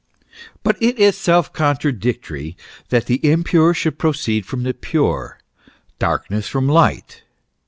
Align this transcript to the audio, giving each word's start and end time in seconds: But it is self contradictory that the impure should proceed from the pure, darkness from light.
But 0.63 0.81
it 0.81 0.97
is 0.97 1.15
self 1.15 1.53
contradictory 1.53 2.57
that 2.89 3.05
the 3.05 3.23
impure 3.23 3.75
should 3.75 3.99
proceed 3.99 4.47
from 4.47 4.63
the 4.63 4.73
pure, 4.73 5.37
darkness 5.99 6.47
from 6.47 6.67
light. 6.67 7.21